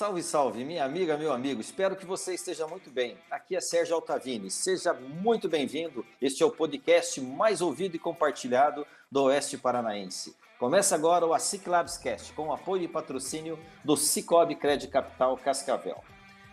[0.00, 1.60] Salve, salve, minha amiga, meu amigo.
[1.60, 3.18] Espero que você esteja muito bem.
[3.30, 4.50] Aqui é Sérgio Altavini.
[4.50, 6.06] Seja muito bem-vindo.
[6.22, 10.34] Este é o podcast mais ouvido e compartilhado do Oeste Paranaense.
[10.58, 16.02] Começa agora o ASIC Labs Cast, com apoio e patrocínio do Cicobi Crédito Capital Cascavel.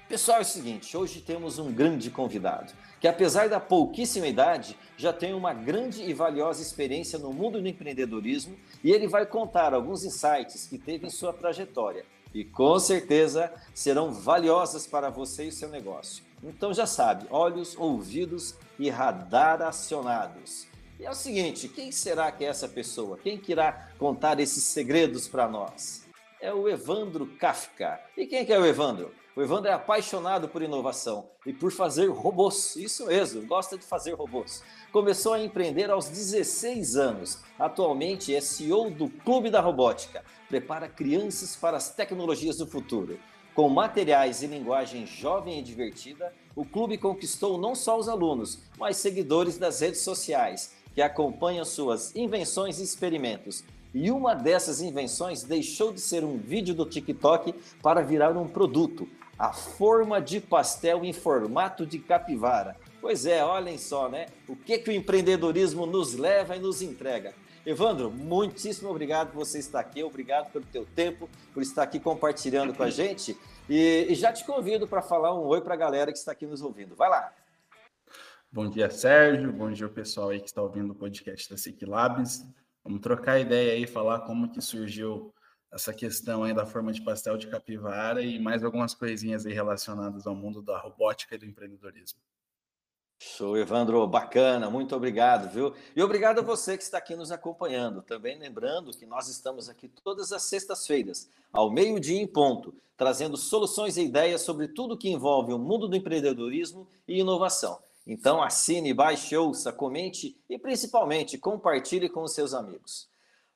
[0.10, 5.14] Pessoal, é o seguinte, hoje temos um grande convidado, que apesar da pouquíssima idade, já
[5.14, 10.04] tem uma grande e valiosa experiência no mundo do empreendedorismo e ele vai contar alguns
[10.04, 12.06] insights que teve em sua trajetória
[12.38, 16.24] e com certeza serão valiosas para você e seu negócio.
[16.44, 20.68] Então já sabe, olhos, ouvidos e radar acionados.
[21.00, 23.18] E é o seguinte, quem será que é essa pessoa?
[23.18, 26.07] Quem que irá contar esses segredos para nós?
[26.40, 28.00] É o Evandro Kafka.
[28.16, 29.12] E quem que é o Evandro?
[29.36, 32.76] O Evandro é apaixonado por inovação e por fazer robôs.
[32.76, 34.64] Isso mesmo, gosta de fazer robôs.
[34.92, 37.40] Começou a empreender aos 16 anos.
[37.58, 40.24] Atualmente é CEO do Clube da Robótica.
[40.48, 43.20] Prepara crianças para as tecnologias do futuro.
[43.56, 48.98] Com materiais e linguagem jovem e divertida, o clube conquistou não só os alunos, mas
[48.98, 53.64] seguidores das redes sociais que acompanham suas invenções e experimentos.
[54.00, 59.10] E uma dessas invenções deixou de ser um vídeo do TikTok para virar um produto,
[59.40, 62.76] a forma de pastel em formato de capivara.
[63.02, 64.28] Pois é, olhem só, né?
[64.48, 67.34] O que, que o empreendedorismo nos leva e nos entrega.
[67.66, 72.76] Evandro, muitíssimo obrigado por você estar aqui, obrigado pelo teu tempo, por estar aqui compartilhando
[72.76, 73.36] com a gente.
[73.68, 76.46] E, e já te convido para falar um oi para a galera que está aqui
[76.46, 76.96] nos ouvindo.
[76.96, 77.34] Vai lá!
[78.52, 79.52] Bom dia, Sérgio.
[79.52, 81.84] Bom dia, pessoal aí que está ouvindo o podcast da SIC.
[82.88, 85.34] Vamos trocar ideia aí, falar como que surgiu
[85.70, 90.26] essa questão aí da forma de pastel de capivara e mais algumas coisinhas aí relacionadas
[90.26, 92.18] ao mundo da robótica e do empreendedorismo.
[93.20, 95.74] Show, Evandro, bacana, muito obrigado, viu?
[95.94, 98.02] E obrigado a você que está aqui nos acompanhando.
[98.02, 103.98] Também lembrando que nós estamos aqui todas as sextas-feiras, ao meio-dia em ponto, trazendo soluções
[103.98, 107.80] e ideias sobre tudo que envolve o mundo do empreendedorismo e inovação.
[108.08, 113.10] Então assine, baixe, ouça, comente e principalmente compartilhe com os seus amigos.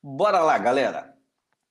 [0.04, 1.18] Bora lá, galera!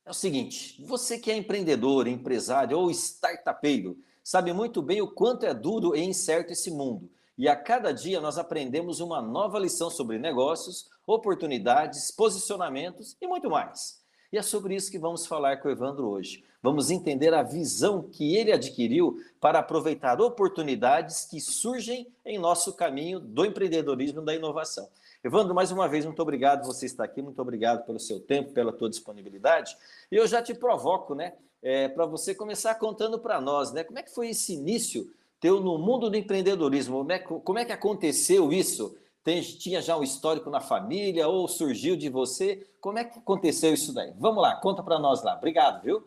[0.06, 5.44] É o seguinte, você que é empreendedor, empresário ou startupeiro, sabe muito bem o quanto
[5.44, 7.10] é duro e incerto esse mundo.
[7.36, 13.50] E a cada dia nós aprendemos uma nova lição sobre negócios, oportunidades, posicionamentos e muito
[13.50, 14.00] mais.
[14.32, 16.42] E é sobre isso que vamos falar com o Evandro hoje.
[16.62, 23.18] Vamos entender a visão que ele adquiriu para aproveitar oportunidades que surgem em nosso caminho
[23.18, 24.88] do empreendedorismo e da inovação.
[25.24, 28.72] Evandro, mais uma vez, muito obrigado você estar aqui, muito obrigado pelo seu tempo, pela
[28.72, 29.76] tua disponibilidade.
[30.10, 33.98] E eu já te provoco, né, é, para você começar contando para nós, né, como
[33.98, 36.98] é que foi esse início teu no mundo do empreendedorismo?
[36.98, 38.96] Como é, como é que aconteceu isso?
[39.24, 42.66] Tem, tinha já um histórico na família ou surgiu de você?
[42.80, 44.12] Como é que aconteceu isso daí?
[44.18, 45.36] Vamos lá, conta para nós lá.
[45.36, 46.02] Obrigado, viu?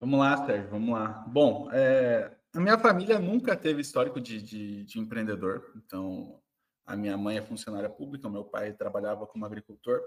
[0.00, 1.24] Vamos lá, Sérgio, vamos lá.
[1.28, 6.40] Bom, é, a minha família nunca teve histórico de, de, de, empreendedor, então
[6.86, 10.00] a minha mãe é funcionária pública, o meu pai trabalhava como agricultor,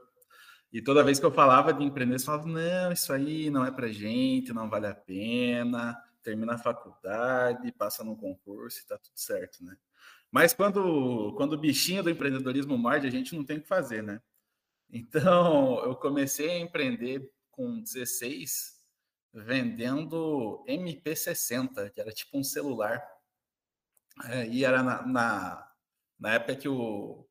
[0.71, 3.69] e toda vez que eu falava de empreender, eles falavam, não, isso aí não é
[3.69, 9.15] para gente, não vale a pena, termina a faculdade, passa no concurso e tá tudo
[9.15, 9.77] certo, né?
[10.31, 14.01] Mas quando, quando o bichinho do empreendedorismo morde, a gente não tem o que fazer,
[14.01, 14.19] né?
[14.89, 18.72] Então, eu comecei a empreender com 16,
[19.33, 23.03] vendendo MP60, que era tipo um celular.
[24.29, 25.71] É, e era na, na,
[26.19, 27.27] na, época que o,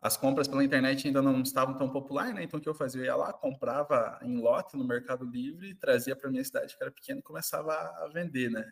[0.00, 2.42] as compras pela internet ainda não estavam tão populares, né?
[2.42, 3.00] Então o que eu fazia?
[3.00, 6.92] Eu ia lá, comprava em lote no Mercado Livre, trazia para minha cidade, que era
[6.92, 8.70] pequena, e começava a vender, né?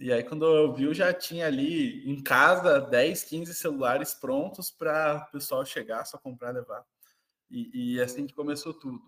[0.00, 4.70] E aí, quando eu vi, eu já tinha ali em casa 10, 15 celulares prontos
[4.70, 6.84] para o pessoal chegar, só comprar levar.
[7.50, 9.00] E, e assim que começou tudo.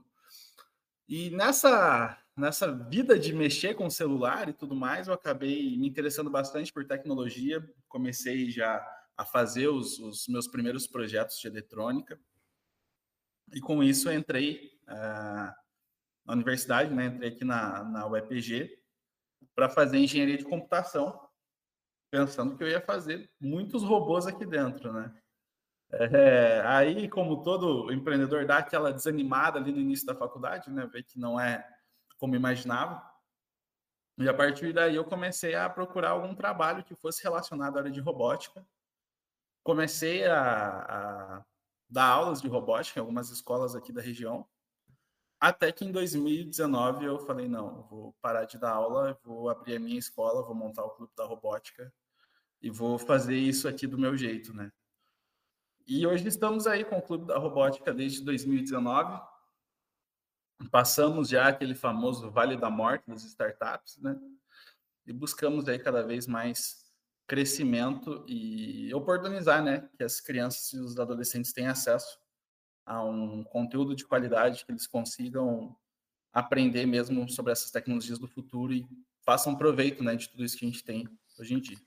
[1.08, 6.30] E nessa, nessa vida de mexer com celular e tudo mais, eu acabei me interessando
[6.30, 7.64] bastante por tecnologia.
[7.88, 8.84] Comecei já
[9.16, 12.18] a fazer os, os meus primeiros projetos de eletrônica.
[13.52, 15.54] E com isso entrei uh,
[16.24, 17.06] na universidade, né?
[17.06, 18.82] entrei aqui na, na UEPG
[19.54, 21.20] para fazer engenharia de computação,
[22.10, 25.14] pensando que eu ia fazer muitos robôs aqui dentro, né?
[25.92, 30.86] É, aí, como todo empreendedor, dá aquela desanimada ali no início da faculdade, né?
[30.86, 31.64] Ver que não é
[32.24, 33.04] como imaginava.
[34.16, 37.90] E a partir daí eu comecei a procurar algum trabalho que fosse relacionado à área
[37.90, 38.66] de robótica.
[39.62, 41.44] Comecei a, a
[41.86, 44.48] dar aulas de robótica em algumas escolas aqui da região.
[45.38, 49.80] Até que em 2019 eu falei, não, vou parar de dar aula, vou abrir a
[49.80, 51.92] minha escola, vou montar o clube da robótica
[52.62, 54.72] e vou fazer isso aqui do meu jeito, né?
[55.86, 59.33] E hoje estamos aí com o clube da robótica desde 2019.
[60.70, 64.18] Passamos já aquele famoso vale da morte das startups, né?
[65.06, 66.84] E buscamos aí cada vez mais
[67.26, 72.18] crescimento e oportunizar, né, que as crianças e os adolescentes tenham acesso
[72.84, 75.74] a um conteúdo de qualidade que eles consigam
[76.32, 78.86] aprender mesmo sobre essas tecnologias do futuro e
[79.24, 81.08] façam proveito né, de tudo isso que a gente tem
[81.38, 81.78] hoje em dia.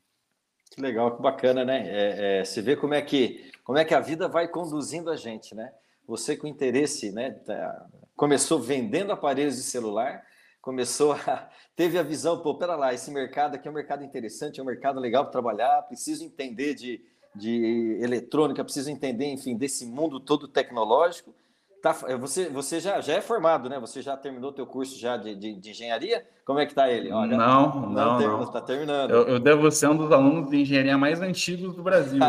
[0.72, 1.88] Que legal, que bacana, né?
[1.88, 5.16] É, é, você vê como é que como é que a vida vai conduzindo a
[5.16, 5.74] gente, né?
[6.06, 7.32] Você com interesse, né?
[7.32, 10.22] Tá, começou vendendo aparelhos de celular,
[10.62, 14.60] começou a teve a visão, pô, pera lá, esse mercado aqui é um mercado interessante,
[14.60, 17.02] é um mercado legal para trabalhar, preciso entender de
[17.38, 21.34] de eletrônica, preciso entender, enfim, desse mundo todo tecnológico.
[21.82, 23.80] Tá, você você já, já é formado, né?
[23.80, 26.26] Você já terminou teu curso já de, de, de engenharia?
[26.44, 27.12] Como é que está ele?
[27.12, 28.18] Olha, não, não, não.
[28.18, 29.12] Terminou, Está terminando.
[29.12, 32.20] Eu, eu, devo ser um dos alunos de engenharia mais antigos do Brasil.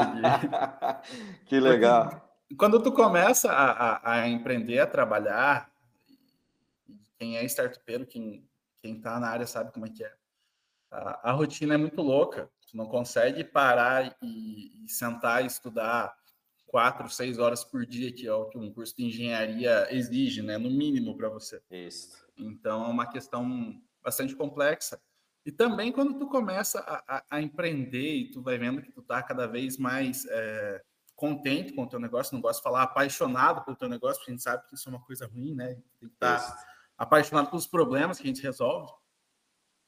[1.47, 2.11] que legal.
[2.11, 5.71] Porque quando tu começa a, a, a, empreender, a trabalhar,
[7.19, 8.49] quem é startupeiro, quem
[8.81, 10.13] quem está na área sabe como é que é.
[10.91, 12.51] A, a rotina é muito louca.
[12.71, 16.17] Tu não consegue parar e, e sentar e estudar
[16.67, 20.59] quatro, seis horas por dia, que é o que um curso de engenharia exige, né?
[20.59, 21.63] No mínimo para você.
[21.71, 22.27] Isso.
[22.37, 25.01] Então é uma questão bastante complexa.
[25.45, 29.03] E também quando tu começa a, a, a empreender e tu vai vendo que tu
[29.03, 30.83] tá cada vez mais é,
[31.17, 34.35] contente com o teu negócio, não gosto de falar apaixonado pelo teu negócio, porque a
[34.35, 35.75] gente sabe que isso é uma coisa ruim, né?
[35.99, 36.65] Tem que estar tá
[36.99, 38.93] apaixonado pelos problemas que a gente resolve,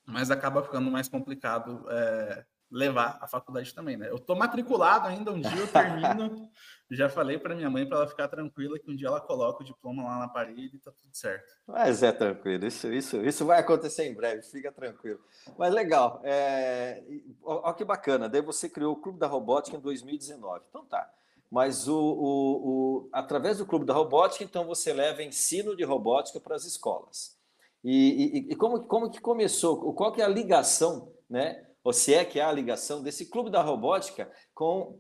[0.06, 4.08] mas acaba ficando mais complicado é, levar a faculdade também, né?
[4.08, 6.48] Eu tô matriculado ainda, um dia eu termino.
[6.90, 9.66] já falei para minha mãe para ela ficar tranquila que um dia ela coloca o
[9.66, 11.52] diploma lá na parede e tá tudo certo.
[11.66, 15.20] Mas é tranquilo, isso, isso, isso vai acontecer em breve, fica tranquilo.
[15.58, 17.02] Mas legal, é...
[17.42, 20.64] olha que bacana, daí você criou o Clube da Robótica em 2019.
[20.68, 21.10] Então tá.
[21.50, 26.38] Mas o, o, o, através do Clube da Robótica, então você leva ensino de robótica
[26.38, 27.36] para as escolas.
[27.82, 29.92] E, e, e como, como que começou?
[29.94, 31.66] Qual que é a ligação, né?
[31.82, 34.98] ou se é que há a ligação desse clube da robótica com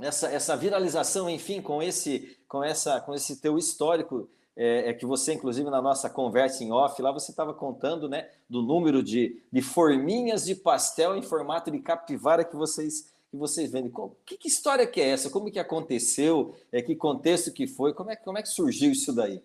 [0.00, 5.06] essa, essa viralização, enfim, com esse, com essa, com esse teu histórico é, é que
[5.06, 9.42] você, inclusive, na nossa conversa em off, lá você estava contando, né, do número de,
[9.52, 13.92] de forminhas de pastel em formato de capivara que vocês que vocês vendem.
[14.24, 15.30] Que, que história que é essa?
[15.30, 16.56] Como que aconteceu?
[16.72, 17.92] É, que contexto que foi?
[17.92, 19.42] Como é, como é que surgiu isso daí?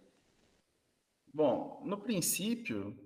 [1.34, 2.98] Bom, no princípio,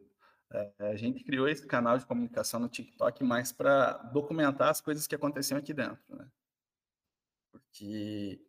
[0.51, 5.06] é, a gente criou esse canal de comunicação no TikTok mais para documentar as coisas
[5.06, 6.27] que aconteciam aqui dentro, né?
[7.51, 8.42] Porque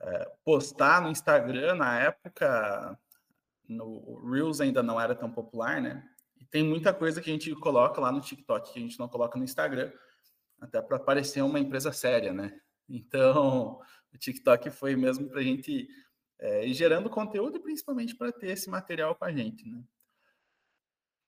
[0.00, 2.98] é, postar no Instagram na época,
[3.68, 6.08] no Reels ainda não era tão popular, né?
[6.40, 9.08] E tem muita coisa que a gente coloca lá no TikTok que a gente não
[9.08, 9.92] coloca no Instagram,
[10.60, 12.60] até para parecer uma empresa séria, né?
[12.88, 13.80] Então,
[14.12, 15.88] o TikTok foi mesmo para a gente
[16.38, 19.82] é, ir gerando conteúdo principalmente para ter esse material com a gente, né?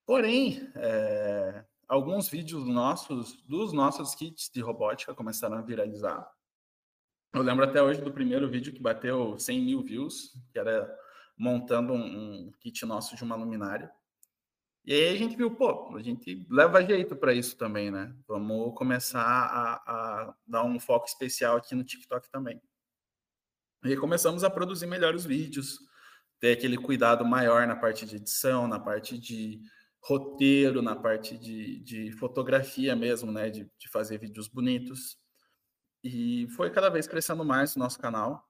[0.07, 6.29] Porém, é, alguns vídeos nossos, dos nossos kits de robótica começaram a viralizar.
[7.33, 10.93] Eu lembro até hoje do primeiro vídeo que bateu 100 mil views, que era
[11.39, 13.91] montando um, um kit nosso de uma luminária.
[14.85, 18.15] E aí a gente viu, pô, a gente leva jeito para isso também, né?
[18.27, 22.61] Vamos começar a, a, dar um foco especial aqui no TikTok também.
[23.85, 25.79] E começamos a produzir melhores vídeos,
[26.39, 29.61] ter aquele cuidado maior na parte de edição, na parte de
[30.03, 33.51] roteiro, na parte de, de fotografia mesmo, né?
[33.51, 35.19] De, de fazer vídeos bonitos.
[36.03, 38.49] E foi cada vez crescendo mais o nosso canal.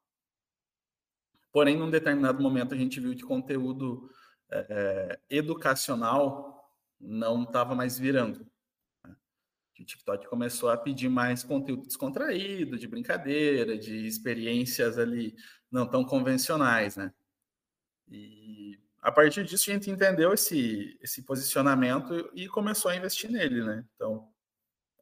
[1.53, 4.09] Porém, num determinado momento, a gente viu que conteúdo
[4.51, 8.47] é, educacional não estava mais virando.
[9.05, 9.17] Né?
[9.79, 15.35] O TikTok começou a pedir mais conteúdo descontraído, de brincadeira, de experiências ali
[15.71, 17.13] não tão convencionais, né?
[18.09, 23.65] E a partir disso a gente entendeu esse, esse posicionamento e começou a investir nele,
[23.65, 23.87] né?
[23.95, 24.29] Então,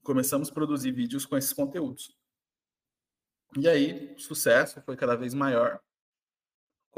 [0.03, 2.17] começamos a produzir vídeos com esses conteúdos.
[3.57, 5.81] E aí, o sucesso foi cada vez maior.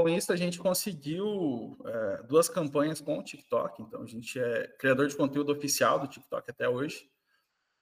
[0.00, 3.82] Com isso, a gente conseguiu é, duas campanhas com o TikTok.
[3.82, 7.06] Então, a gente é criador de conteúdo oficial do TikTok até hoje,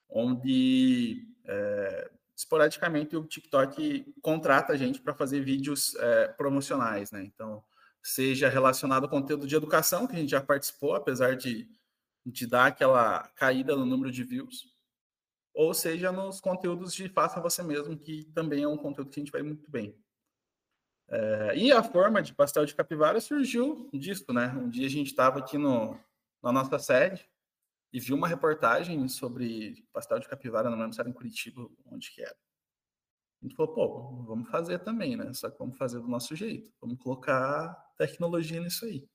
[0.09, 7.23] onde é, esporadicamente o TikTok contrata a gente para fazer vídeos é, promocionais, né?
[7.23, 7.63] Então,
[8.03, 11.69] seja relacionado ao conteúdo de educação, que a gente já participou, apesar de
[12.25, 14.67] de dar aquela caída no número de views,
[15.53, 19.23] ou seja nos conteúdos de faça você mesmo, que também é um conteúdo que a
[19.23, 19.95] gente vai muito bem.
[21.11, 24.47] É, e a forma de pastel de capivara surgiu disso, né?
[24.49, 25.99] Um dia a gente estava aqui no,
[26.41, 27.27] na nossa sede
[27.91, 32.11] e viu uma reportagem sobre pastel de capivara, não lembro se era em Curitiba, onde
[32.11, 32.35] que era.
[33.41, 35.33] A gente falou, pô, vamos fazer também, né?
[35.33, 36.71] Só que vamos fazer do nosso jeito.
[36.79, 39.07] Vamos colocar tecnologia nisso aí.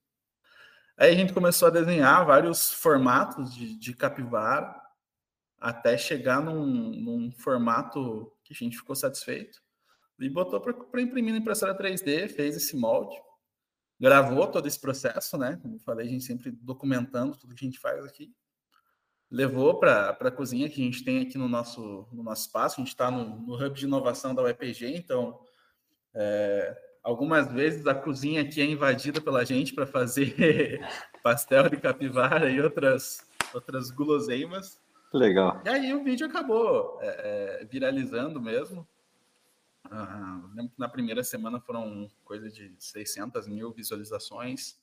[0.96, 4.80] Aí a gente começou a desenhar vários formatos de, de capivara
[5.58, 9.63] até chegar num, num formato que a gente ficou satisfeito
[10.18, 13.16] e botou para imprimir na impressora 3D, fez esse molde,
[13.98, 15.58] gravou todo esse processo, né?
[15.60, 18.32] Como eu falei, a gente sempre documentando tudo que a gente faz aqui.
[19.30, 22.76] Levou para a cozinha que a gente tem aqui no nosso, no nosso espaço.
[22.76, 25.40] A gente está no, no, hub de inovação da UEPG, então
[26.14, 30.80] é, algumas vezes a cozinha aqui é invadida pela gente para fazer
[31.22, 34.78] pastel de capivara e outras, outras guloseimas.
[35.12, 35.62] Legal.
[35.64, 38.86] E aí o vídeo acabou é, é, viralizando mesmo.
[40.54, 44.78] Lembro que na primeira semana foram coisa de 600 mil visualizações.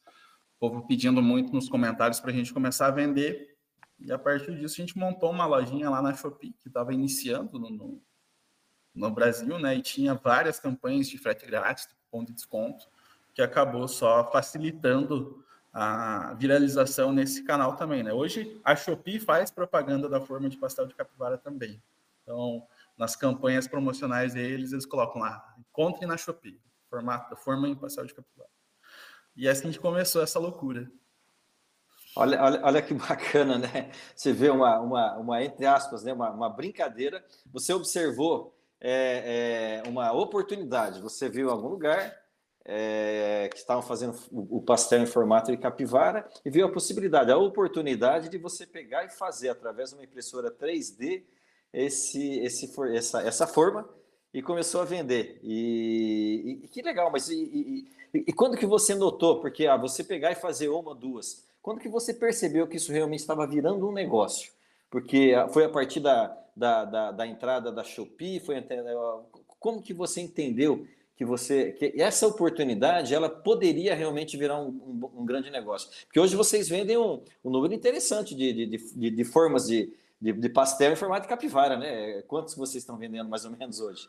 [0.58, 3.58] O povo pedindo muito nos comentários para a gente começar a vender.
[4.00, 7.60] E a partir disso a gente montou uma lojinha lá na Shopee, que estava iniciando
[7.60, 8.02] no, no,
[8.94, 9.76] no, Brasil, né?
[9.76, 12.88] E tinha várias campanhas de frete grátis, ponto de desconto,
[13.34, 15.44] que acabou só facilitando
[15.74, 18.12] a viralização nesse canal também, né?
[18.12, 21.82] Hoje a Shopee faz propaganda da forma de pastel de capivara também.
[22.24, 22.68] Então,
[22.98, 28.14] nas campanhas promocionais deles, eles colocam lá, encontre na Shopee, formato, forma em pastel de
[28.14, 28.50] capivara.
[29.36, 30.92] E é assim que começou essa loucura.
[32.16, 33.92] Olha, olha, olha que bacana, né?
[34.16, 36.14] Você vê uma, uma, uma entre aspas, né?
[36.14, 37.24] uma, uma brincadeira.
[37.52, 41.02] Você observou é, é, uma oportunidade.
[41.02, 42.14] Você viu em algum lugar
[42.66, 47.38] é, que estavam fazendo o pastel em formato de capivara e viu a possibilidade, a
[47.38, 51.24] oportunidade de você pegar e fazer através de uma impressora 3D
[51.74, 53.88] esse, esse, essa, essa forma
[54.34, 55.40] e começou a vender.
[55.44, 57.36] E, e que legal, mas e,
[58.14, 59.40] e, e, quando que você notou?
[59.40, 63.20] Porque ah, você pegar e fazer uma, duas, quando que você percebeu que isso realmente
[63.20, 64.52] estava virando um negócio?
[64.90, 68.56] Porque ah, foi a partir da, da, da, da entrada da Shopee, foi
[69.60, 75.22] como que você entendeu que você que essa oportunidade ela poderia realmente virar um, um,
[75.22, 75.90] um grande negócio?
[76.06, 80.34] Porque hoje vocês vendem um, um número interessante de, de, de, de formas de, de,
[80.34, 82.22] de, pastel em formato de capivara, né?
[82.24, 84.08] Quantos vocês estão vendendo mais ou menos hoje?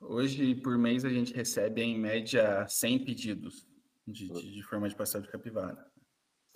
[0.00, 3.66] Hoje, por mês, a gente recebe em média 100 pedidos
[4.06, 5.86] de, de, de forma de pastel de capivara.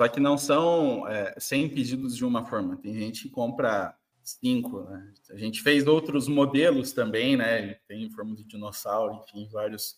[0.01, 2.77] Só que não são é, 100 pedidos de uma forma.
[2.79, 3.95] Tem gente que compra
[4.25, 5.13] cinco, né?
[5.31, 7.75] A gente fez outros modelos também, né?
[7.87, 9.97] Tem em forma de dinossauro, enfim, vários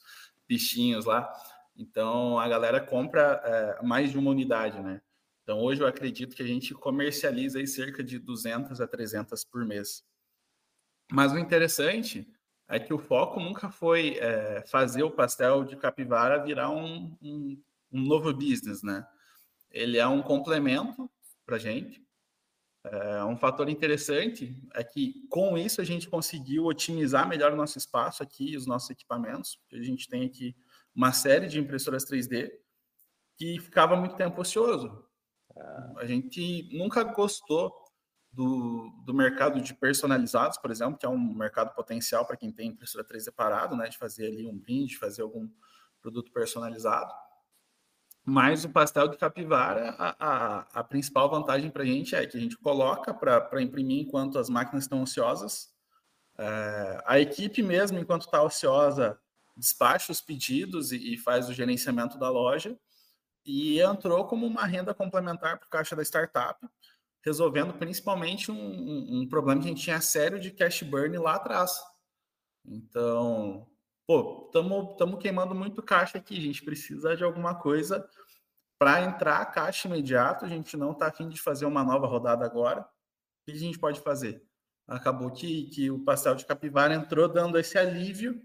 [0.49, 1.33] bichinhos lá.
[1.77, 5.01] Então, a galera compra é, mais de uma unidade, né?
[5.47, 9.65] Então, hoje eu acredito que a gente comercializa aí cerca de 200 a 300 por
[9.65, 10.05] mês.
[11.13, 12.29] Mas o interessante
[12.67, 17.63] é que o foco nunca foi é, fazer o pastel de capivara virar um, um,
[17.93, 19.07] um, novo business, né?
[19.71, 21.09] Ele é um complemento
[21.47, 22.05] para a gente.
[22.85, 27.79] É, um fator interessante é que com isso a gente conseguiu otimizar melhor o nosso
[27.79, 29.61] espaço aqui, os nossos equipamentos.
[29.73, 30.57] A gente tem aqui
[30.93, 32.51] uma série de impressoras 3D
[33.37, 35.06] que ficava muito tempo ocioso.
[35.97, 37.73] A gente nunca gostou
[38.33, 42.69] do, do mercado de personalizados, por exemplo, que é um mercado potencial para quem tem
[42.69, 45.49] impressora 3D parado, né, de fazer ali um brinde, fazer algum
[46.03, 47.13] produto personalizado.
[48.23, 52.37] Mas o pastel de capivara, a, a, a principal vantagem para a gente é que
[52.37, 55.73] a gente coloca para imprimir enquanto as máquinas estão ociosas.
[56.37, 59.19] É, a equipe mesmo, enquanto está ociosa,
[59.57, 62.77] despacha os pedidos e, e faz o gerenciamento da loja
[63.47, 66.67] e entrou como uma renda complementar para o caixa da startup,
[67.25, 71.37] resolvendo principalmente um, um, um, problema que a gente tinha sério de cash burn lá
[71.37, 71.81] atrás.
[72.65, 73.67] Então,
[74.07, 78.09] pô, estamos queimando muito caixa aqui, a gente precisa de alguma coisa
[78.79, 82.83] para entrar caixa imediato, a gente não está afim de fazer uma nova rodada agora.
[82.83, 82.87] O
[83.47, 84.45] que a gente pode fazer?
[84.87, 88.41] Acabou que, que o pastel de capivara entrou dando esse alívio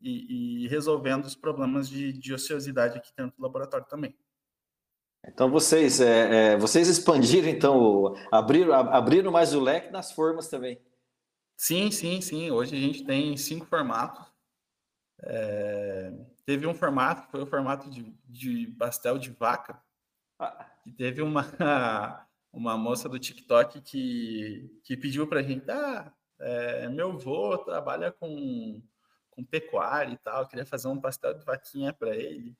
[0.00, 4.14] e, e resolvendo os problemas de, de, ociosidade aqui dentro do laboratório também.
[5.26, 10.80] Então vocês, é, é, vocês expandiram, então, abriram, abriram mais o leque nas formas também.
[11.56, 12.50] Sim, sim, sim.
[12.50, 14.26] Hoje a gente tem cinco formatos.
[15.22, 16.12] É,
[16.44, 19.80] teve um formato, foi o formato de, de pastel de vaca.
[20.38, 20.66] Ah.
[20.84, 21.46] E teve uma,
[22.52, 28.10] uma moça do TikTok que, que pediu para a gente, ah, é, meu avô trabalha
[28.10, 28.82] com
[29.32, 32.56] com pecuária e tal, queria fazer um pastel de vaquinha para ele.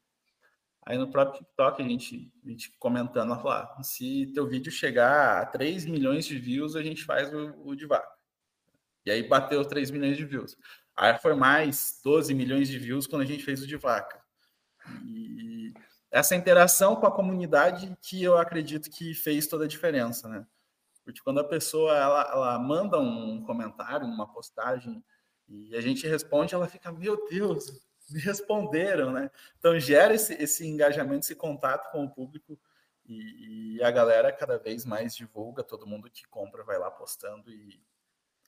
[0.84, 5.40] Aí no próprio TikTok a gente, a gente comentando, falou, ah, se teu vídeo chegar
[5.42, 8.10] a 3 milhões de views, a gente faz o, o de vaca.
[9.06, 10.56] E aí bateu 3 milhões de views.
[10.96, 14.20] Aí foi mais 12 milhões de views quando a gente fez o de vaca.
[15.04, 15.72] E
[16.10, 20.46] essa interação com a comunidade que eu acredito que fez toda a diferença, né?
[21.04, 25.02] Porque quando a pessoa ela, ela manda um comentário, uma postagem,
[25.48, 27.80] e a gente responde, ela fica, meu Deus,
[28.18, 29.30] responderam, né?
[29.58, 32.58] Então gera esse, esse engajamento, esse contato com o público
[33.04, 37.50] e, e, a galera cada vez mais divulga, todo mundo que compra vai lá postando
[37.50, 37.82] e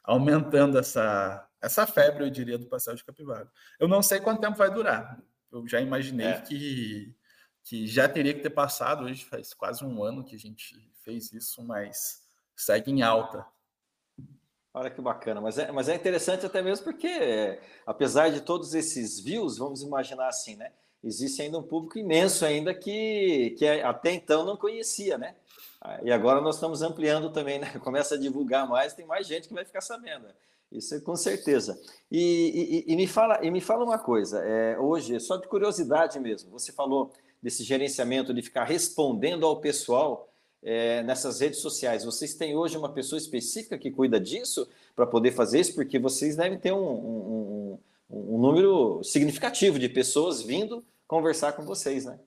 [0.05, 3.51] aumentando essa, essa febre, eu diria, do pastel de capivara.
[3.81, 5.21] Eu não sei quanto tempo vai durar.
[5.51, 6.41] Eu já imaginei é.
[6.41, 7.17] que,
[7.63, 11.33] que já teria que ter passado, hoje faz quase um ano que a gente fez
[11.33, 12.23] isso, mas
[12.55, 13.45] segue em alta.
[14.77, 19.21] Olha que bacana, mas é, mas é interessante até mesmo porque, apesar de todos esses
[19.21, 20.73] views, vamos imaginar assim, né?
[21.03, 25.37] Existe ainda um público imenso ainda que, que até então não conhecia, né?
[26.03, 27.71] E agora nós estamos ampliando também, né?
[27.85, 30.27] Começa a divulgar mais, tem mais gente que vai ficar sabendo.
[30.73, 31.81] Isso é com certeza.
[32.11, 36.19] E, e, e me, fala, e me fala uma coisa, é, hoje, só de curiosidade
[36.19, 40.34] mesmo, você falou desse gerenciamento de ficar respondendo ao pessoal
[40.65, 42.05] é, nessas redes sociais.
[42.05, 44.67] Vocês têm hoje uma pessoa específica que cuida disso
[44.97, 45.75] para poder fazer isso?
[45.75, 47.79] Porque vocês devem ter um, um,
[48.11, 52.19] um, um, número significativo de pessoas vindo conversar com vocês, né?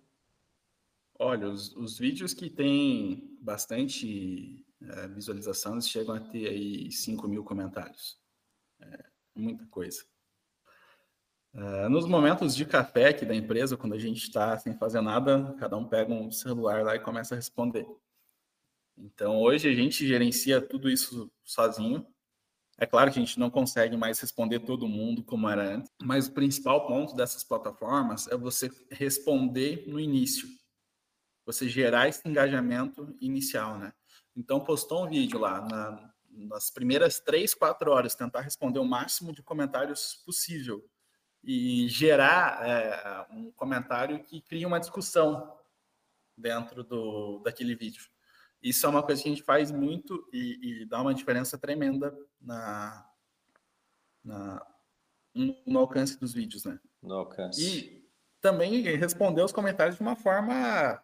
[1.19, 7.43] Olha, os, os vídeos que têm bastante é, visualização, chegam a ter aí 5 mil
[7.43, 8.19] comentários.
[8.79, 10.05] É, muita coisa.
[11.55, 15.55] Uh, nos momentos de café aqui da empresa, quando a gente está sem fazer nada,
[15.59, 17.87] cada um pega um celular lá e começa a responder.
[18.97, 22.05] Então, hoje a gente gerencia tudo isso sozinho.
[22.79, 26.27] É claro que a gente não consegue mais responder todo mundo como era antes, mas
[26.27, 30.47] o principal ponto dessas plataformas é você responder no início.
[31.45, 33.93] Você gerar esse engajamento inicial, né?
[34.35, 39.33] Então, postou um vídeo lá, na, nas primeiras três, quatro horas, tentar responder o máximo
[39.33, 40.83] de comentários possível
[41.43, 45.55] e gerar é, um comentário que cria uma discussão
[46.37, 48.03] dentro do, daquele vídeo.
[48.67, 52.13] Isso é uma coisa que a gente faz muito e, e dá uma diferença tremenda
[52.41, 53.09] na,
[54.23, 54.65] na,
[55.65, 56.79] no alcance dos vídeos, né?
[57.01, 57.61] No alcance.
[57.61, 58.07] E
[58.41, 61.01] também responder os comentários de uma forma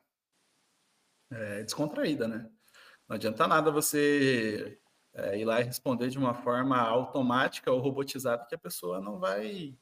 [1.32, 2.49] é, descontraída, né?
[3.08, 4.80] Não adianta nada você
[5.13, 9.19] é, ir lá e responder de uma forma automática ou robotizada que a pessoa não
[9.19, 9.78] vai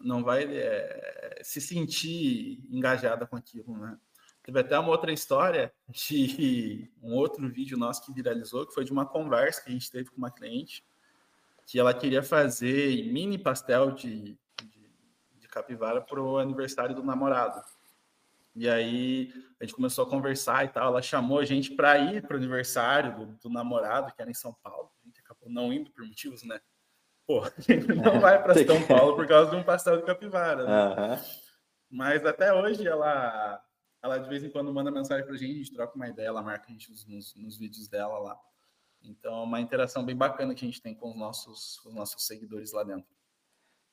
[0.00, 3.98] não vai é, se sentir engajada com aquilo, né?
[4.42, 8.92] Teve até uma outra história de um outro vídeo nosso que viralizou, que foi de
[8.92, 10.84] uma conversa que a gente teve com uma cliente,
[11.66, 14.90] que ela queria fazer mini pastel de, de,
[15.38, 17.62] de capivara para o aniversário do namorado.
[18.54, 20.88] E aí a gente começou a conversar e tal.
[20.88, 24.34] Ela chamou a gente para ir para o aniversário do, do, namorado, que era em
[24.34, 24.90] São Paulo.
[25.02, 26.60] A gente acabou não indo por motivos, né?
[27.26, 30.64] Pô, a gente não vai para São Paulo por causa de um pastel de capivara.
[30.64, 30.88] Né?
[30.88, 31.18] Uhum.
[31.90, 33.62] Mas até hoje ela
[34.02, 36.42] ela de vez em quando manda mensagem pra gente, a gente troca uma ideia, ela
[36.42, 38.40] marca a gente nos, nos vídeos dela lá.
[39.04, 42.26] Então, é uma interação bem bacana que a gente tem com os nossos, os nossos
[42.26, 43.06] seguidores lá dentro.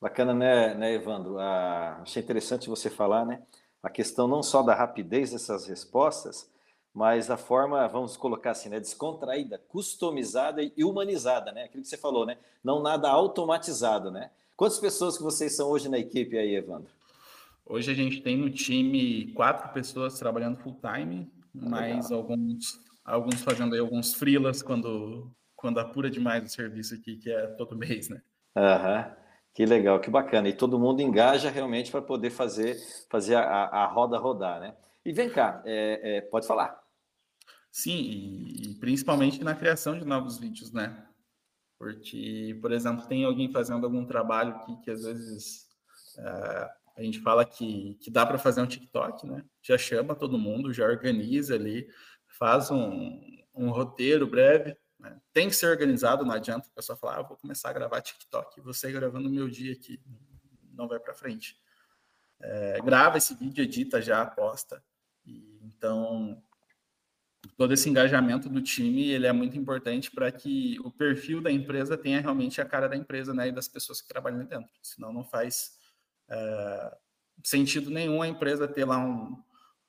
[0.01, 1.37] Bacana, né, né Evandro?
[1.39, 3.41] Ah, achei interessante você falar, né?
[3.83, 6.49] A questão não só da rapidez dessas respostas,
[6.93, 11.63] mas a forma, vamos colocar assim, né, descontraída, customizada e humanizada, né?
[11.63, 12.37] Aquilo que você falou, né?
[12.63, 14.31] Não nada automatizado, né?
[14.55, 16.91] Quantas pessoas que vocês são hoje na equipe aí, Evandro?
[17.69, 23.75] Hoje a gente tem no time quatro pessoas trabalhando full time, mais alguns, alguns fazendo
[23.75, 28.23] aí alguns freelas quando, quando apura demais o serviço aqui, que é todo mês, né?
[28.57, 29.15] Aham.
[29.53, 30.49] Que legal, que bacana.
[30.49, 32.75] E todo mundo engaja realmente para poder fazer,
[33.07, 34.75] fazer a, a, roda rodar, né?
[35.05, 36.75] E vem cá, é, é, pode falar.
[37.71, 41.05] Sim, e, e, principalmente na criação de novos vídeos, né?
[41.77, 45.67] Porque, por exemplo, tem alguém fazendo algum trabalho que, que às vezes
[46.17, 49.45] é, a gente fala que, que dá para fazer um TikTok, né?
[49.61, 51.89] Já chama todo mundo, já organiza ali,
[52.27, 53.21] faz um,
[53.55, 54.75] um roteiro breve.
[54.99, 55.17] Né?
[55.31, 58.59] Tem que ser organizado, não adianta a pessoa falar, ah, vou começar a gravar TikTok,
[58.59, 59.97] você gravando o meu dia aqui,
[60.73, 61.57] não vai para frente.
[62.41, 64.83] É, grava esse vídeo, edita já, posta.
[65.25, 66.43] E, então,
[67.55, 71.97] todo esse engajamento do time ele é muito importante para que o perfil da empresa
[71.97, 74.69] tenha realmente a cara da empresa né, e das pessoas que trabalham dentro.
[74.83, 75.78] Senão não faz
[76.29, 76.97] é,
[77.43, 79.41] sentido nenhum a empresa ter lá um,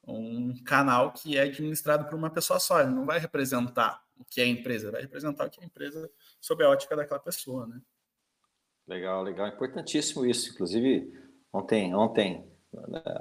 [0.06, 2.80] um canal que é administrado por uma pessoa só.
[2.80, 5.66] Ele não vai representar o que é a empresa, vai representar o que é a
[5.66, 7.80] empresa sob a ótica daquela pessoa, né?
[8.86, 9.46] Legal, legal.
[9.46, 10.50] Importantíssimo isso.
[10.52, 11.12] Inclusive,
[11.52, 12.44] ontem, ontem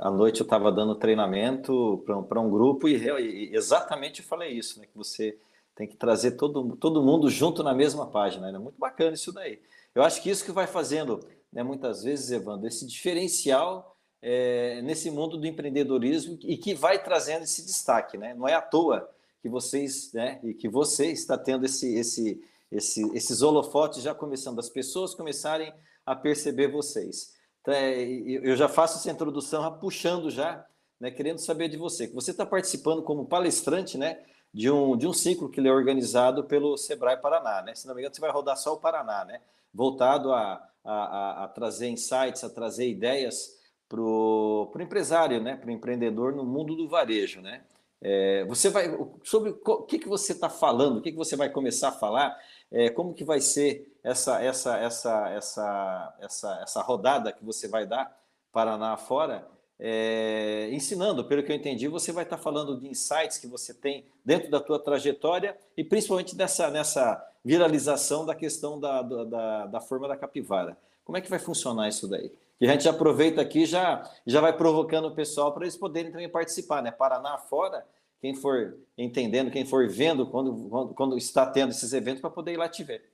[0.01, 4.87] À noite eu estava dando treinamento para um grupo e, e exatamente falei isso, né?
[4.87, 5.37] Que você
[5.75, 8.49] tem que trazer todo, todo mundo junto na mesma página.
[8.49, 8.59] É né?
[8.59, 9.61] muito bacana isso daí.
[9.95, 11.19] Eu acho que isso que vai fazendo,
[11.51, 17.43] né, muitas vezes, Evandro, esse diferencial é, nesse mundo do empreendedorismo e que vai trazendo
[17.43, 18.17] esse destaque.
[18.17, 18.33] Né?
[18.33, 19.09] Não é à toa
[19.41, 24.59] que vocês, né, e que você está tendo esse, esse, esse, esses holofotes já começando,
[24.59, 25.73] as pessoas começarem
[26.05, 27.35] a perceber vocês.
[27.61, 30.65] Então, é, eu já faço essa introdução puxando já,
[30.99, 34.19] né, querendo saber de você, que você está participando como palestrante, né,
[34.53, 37.75] de um, de um ciclo que ele é organizado pelo Sebrae Paraná, né?
[37.75, 39.41] Se não me engano, você vai rodar só o Paraná, né?
[39.73, 45.55] Voltado a, a, a trazer insights, a trazer ideias para o empresário, né?
[45.55, 47.63] Para o empreendedor no mundo do varejo, né?
[48.01, 48.87] É, você vai
[49.23, 52.37] sobre o que, que você está falando, o que, que você vai começar a falar,
[52.71, 57.85] é, como que vai ser essa, essa, essa, essa, essa, essa rodada que você vai
[57.85, 58.17] dar
[58.51, 59.47] Paraná fora
[59.79, 64.03] é, ensinando, pelo que eu entendi, você vai estar falando de insights que você tem
[64.25, 70.07] dentro da tua trajetória e principalmente dessa, nessa viralização da questão da, da, da forma
[70.07, 70.77] da capivara.
[71.05, 72.31] Como é que vai funcionar isso daí?
[72.59, 76.27] E a gente aproveita aqui já já vai provocando o pessoal para eles poderem também
[76.27, 76.91] participar, né?
[76.91, 77.85] Paraná fora,
[78.19, 82.51] quem for entendendo, quem for vendo quando, quando, quando está tendo esses eventos para poder
[82.51, 83.09] ir lá te ver.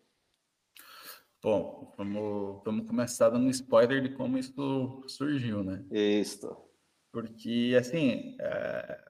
[1.45, 5.85] Bom, vamos, vamos começar dando um spoiler de como isso surgiu, né?
[5.91, 6.49] Isso.
[7.11, 8.31] Porque, assim,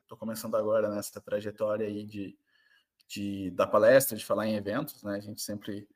[0.01, 2.37] estou é, começando agora nessa trajetória aí de,
[3.07, 5.15] de, da palestra, de falar em eventos, né?
[5.15, 5.87] A gente sempre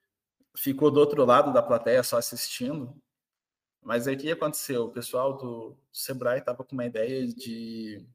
[0.56, 2.95] ficou do outro lado da plateia só assistindo.
[3.84, 4.86] Mas aí o que aconteceu?
[4.86, 8.08] O pessoal do Sebrae estava com uma ideia de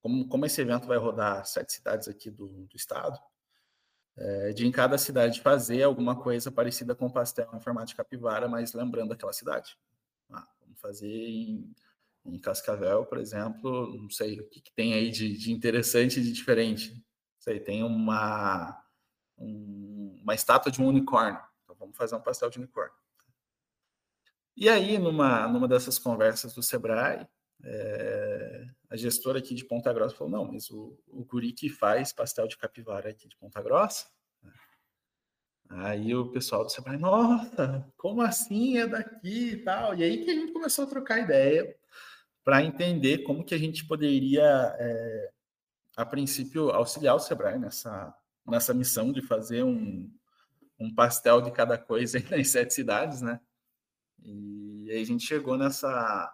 [0.00, 3.16] como, como esse evento vai rodar sete cidades aqui do, do estado,
[4.16, 8.48] é, de em cada cidade fazer alguma coisa parecida com pastel em formato de capivara,
[8.48, 9.76] mas lembrando aquela cidade.
[10.30, 11.74] Ah, vamos fazer em,
[12.24, 16.22] em, Cascavel, por exemplo, não sei o que, que tem aí de, de, interessante e
[16.22, 16.94] de diferente.
[16.94, 17.02] Não
[17.40, 18.84] sei, tem uma,
[19.38, 21.40] um, uma estátua de um unicórnio.
[21.64, 22.94] Então vamos fazer um pastel de unicórnio.
[24.54, 27.26] E aí, numa, numa dessas conversas do Sebrae,
[27.64, 32.12] é, a gestora aqui de Ponta Grossa falou: não, mas o, o guri que faz
[32.12, 34.06] pastel de capivara aqui de Ponta Grossa.
[35.70, 39.94] Aí o pessoal do Sebrae, nossa, como assim é daqui e tal?
[39.94, 41.74] E aí que a gente começou a trocar ideia
[42.44, 44.44] para entender como que a gente poderia,
[44.78, 45.32] é,
[45.96, 48.14] a princípio, auxiliar o Sebrae nessa,
[48.46, 50.12] nessa missão de fazer um,
[50.78, 53.40] um pastel de cada coisa nas sete cidades, né?
[54.22, 56.30] E aí a gente chegou nessa,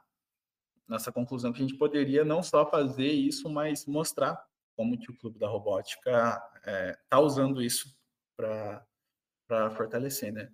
[0.88, 4.42] nessa conclusão que a gente poderia não só fazer isso, mas mostrar
[4.74, 7.94] como que o Clube da Robótica está é, tá usando isso
[8.36, 10.50] para fortalecer, né?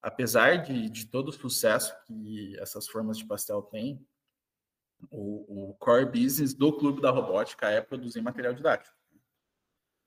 [0.00, 4.04] Apesar de, de todo o sucesso que essas formas de pastel têm,
[5.10, 8.94] o, o core business do Clube da Robótica é produzir material didático.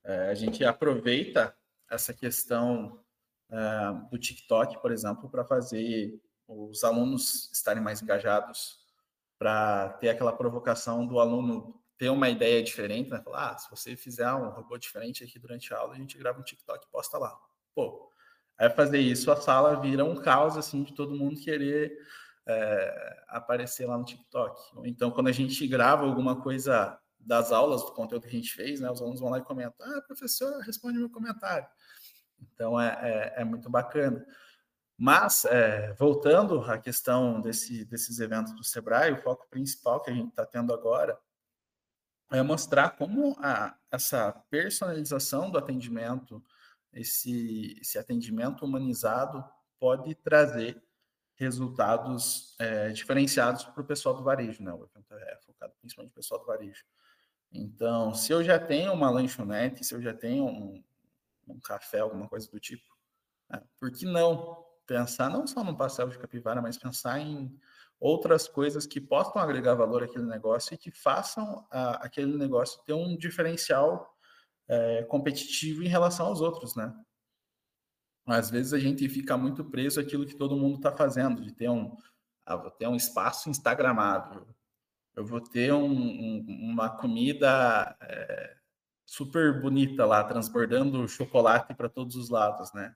[0.03, 1.57] É, a gente aproveita
[1.89, 3.03] essa questão
[3.49, 8.84] é, do TikTok, por exemplo, para fazer os alunos estarem mais engajados
[9.37, 13.21] para ter aquela provocação do aluno ter uma ideia diferente, né?
[13.21, 16.39] Falar, ah, se você fizer um robô diferente aqui durante a aula, a gente grava
[16.39, 17.37] um TikTok e posta lá.
[17.73, 18.09] Pô,
[18.57, 21.97] aí fazer isso, a sala vira um caos, assim, de todo mundo querer
[22.47, 24.61] é, aparecer lá no TikTok.
[24.83, 28.79] Então, quando a gente grava alguma coisa das aulas, do conteúdo que a gente fez,
[28.79, 28.91] né?
[28.91, 31.67] Os alunos vão lá e comentam, ah, professor, responde meu comentário.
[32.39, 34.25] Então, é, é, é muito bacana.
[34.97, 40.13] Mas, é, voltando à questão desse, desses eventos do Sebrae, o foco principal que a
[40.13, 41.19] gente está tendo agora
[42.31, 46.43] é mostrar como a, essa personalização do atendimento,
[46.93, 49.43] esse, esse atendimento humanizado,
[49.77, 50.81] pode trazer
[51.35, 54.71] resultados é, diferenciados para o pessoal do varejo, né?
[54.73, 56.85] O evento é focado principalmente no pessoal do varejo.
[57.51, 60.83] Então, se eu já tenho uma lanchonete, se eu já tenho um,
[61.47, 62.85] um café, alguma coisa do tipo,
[63.49, 63.61] né?
[63.79, 67.57] por que não pensar não só no pastel de capivara, mas pensar em
[67.99, 72.93] outras coisas que possam agregar valor àquele negócio e que façam a, aquele negócio ter
[72.93, 74.13] um diferencial
[74.67, 76.93] é, competitivo em relação aos outros, né?
[78.25, 81.69] Às vezes a gente fica muito preso àquilo que todo mundo está fazendo, de ter
[81.69, 81.95] um,
[82.45, 84.47] ah, vou ter um espaço instagramável,
[85.15, 88.57] eu vou ter um, um, uma comida é,
[89.05, 92.95] super bonita lá, transbordando chocolate para todos os lados, né?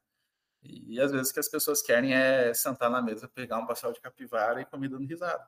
[0.61, 3.93] E às vezes o que as pessoas querem é sentar na mesa, pegar um pastel
[3.93, 5.47] de capivara e comer dando risada.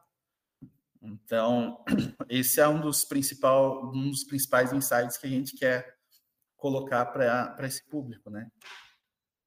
[1.02, 1.84] Então,
[2.30, 5.98] esse é um dos, principal, um dos principais insights que a gente quer
[6.56, 8.50] colocar para esse público, né?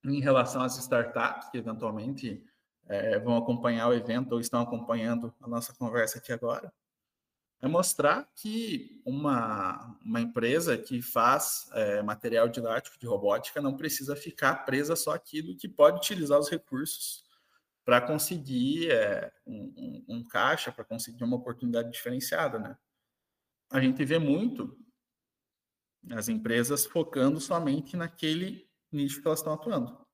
[0.05, 2.44] Em relação às startups que eventualmente
[2.87, 6.72] é, vão acompanhar o evento ou estão acompanhando a nossa conversa aqui agora,
[7.64, 14.14] é mostrar que uma, uma empresa que faz é, material didático de robótica não precisa
[14.14, 17.24] ficar presa só aquilo que pode utilizar os recursos
[17.83, 22.77] para conseguir é, um, um, caixa, para conseguir uma oportunidade diferenciada, né?
[23.70, 24.79] A gente vê muito
[26.11, 30.07] as empresas focando somente naquele nicho que elas estão atuando.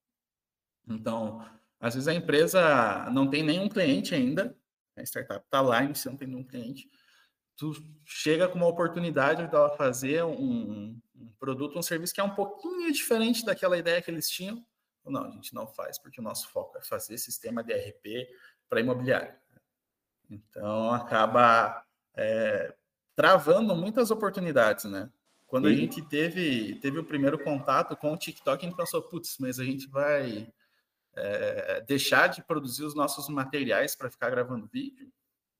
[0.86, 1.44] Então,
[1.80, 4.56] às vezes a empresa não tem nenhum cliente ainda,
[4.96, 6.88] a startup está lá e não tem nenhum cliente,
[7.60, 7.72] tu
[8.06, 12.34] chega com uma oportunidade de ela fazer um, um, produto, um serviço que é um
[12.34, 14.64] pouquinho diferente daquela ideia que eles tinham.
[15.04, 18.26] Não, a gente não faz, porque o nosso foco é fazer sistema de RP
[18.66, 19.34] para imobiliário.
[20.30, 21.84] Então, acaba
[22.16, 22.74] é,
[23.14, 25.10] travando muitas oportunidades, né?
[25.46, 29.36] Quando a gente teve, teve o primeiro contato com o TikTok, a gente pensou, putz,
[29.38, 30.50] mas a gente vai
[31.14, 35.12] é, deixar de produzir os nossos materiais para ficar gravando vídeo?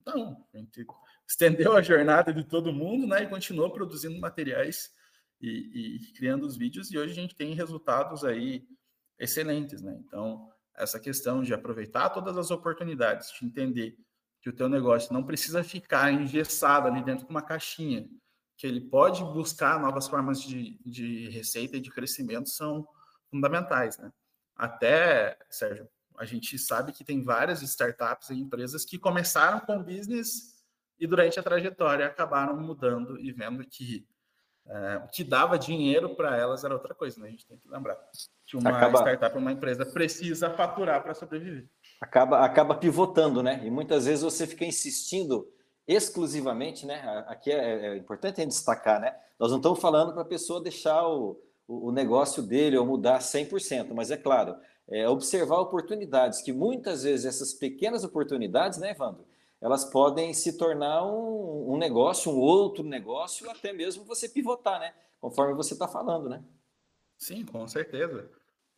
[0.07, 0.87] Não, a gente
[1.31, 3.23] estendeu a jornada de todo mundo, né?
[3.23, 4.91] E continuou produzindo materiais
[5.41, 8.67] e, e, criando os vídeos, e hoje a gente tem resultados aí
[9.17, 9.97] excelentes, né?
[10.05, 13.97] Então, essa questão de aproveitar todas as oportunidades, de entender
[14.43, 18.09] que o teu negócio não precisa ficar engessado ali dentro de uma caixinha,
[18.57, 22.85] que ele pode buscar novas formas de, de receita e de crescimento são
[23.31, 24.13] fundamentais, né?
[24.57, 25.89] Até, Sérgio,
[26.19, 30.60] a gente sabe que tem várias startups e empresas que começaram com business
[31.01, 34.07] e durante a trajetória acabaram mudando e vendo que
[34.69, 37.29] é, o que dava dinheiro para elas era outra coisa, né?
[37.29, 37.99] A gente tem que lembrar
[38.47, 41.67] que uma acaba, startup, uma empresa precisa faturar para sobreviver.
[42.01, 43.61] Acaba, acaba pivotando, né?
[43.65, 45.49] E muitas vezes você fica insistindo
[45.89, 47.25] exclusivamente, né?
[47.27, 49.17] Aqui é, é importante destacar, né?
[49.39, 53.93] Nós não estamos falando para a pessoa deixar o, o negócio dele ou mudar 100%,
[53.93, 54.57] mas é claro,
[54.89, 59.25] é observar oportunidades, que muitas vezes essas pequenas oportunidades, né, Evandro?
[59.61, 64.95] Elas podem se tornar um, um negócio, um outro negócio, até mesmo você pivotar, né?
[65.21, 66.43] Conforme você está falando, né?
[67.19, 68.31] Sim, com certeza.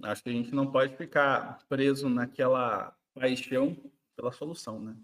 [0.02, 3.76] Acho que a gente não pode ficar preso naquela paixão
[4.16, 4.96] pela solução, né?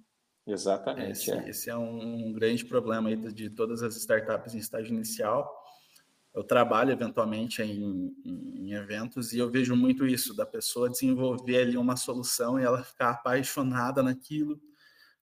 [0.45, 1.13] Exatamente.
[1.13, 5.55] Esse é, esse é um, grande problema aí de todas as startups em estágio inicial.
[6.35, 11.59] Eu trabalho eventualmente em, em, em, eventos e eu vejo muito isso, da pessoa desenvolver
[11.59, 14.61] ali uma solução e ela ficar apaixonada naquilo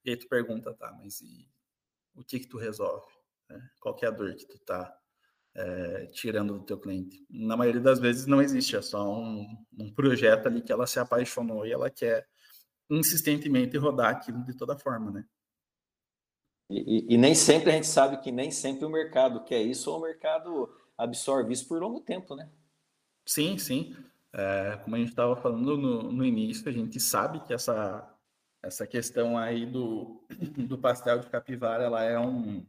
[0.06, 1.50] e aí tu pergunta, tá, mas e
[2.14, 3.06] o que que tu resolve?
[3.50, 3.60] Né?
[3.80, 4.96] Qual é a dor que tu tá
[5.52, 7.26] é, tirando do teu cliente?
[7.28, 9.44] Na maioria das vezes não existe, é só um,
[9.76, 12.28] um projeto ali que ela se apaixonou e ela quer
[12.88, 15.26] insistentemente rodar aquilo de toda forma, né?
[16.70, 19.90] E, e, e, nem sempre a gente sabe que nem sempre o mercado quer isso
[19.90, 22.48] ou o mercado absorve isso por longo tempo, né?
[23.24, 23.96] Sim, sim.
[24.32, 28.15] É, como a gente estava falando no, no início, a gente sabe que essa
[28.62, 30.26] essa questão aí do,
[30.66, 32.66] do pastel de capivara, ela é um,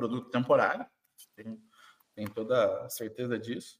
[0.00, 0.86] produto temporário,
[1.36, 1.62] tem,
[2.14, 3.78] tem toda a certeza disso.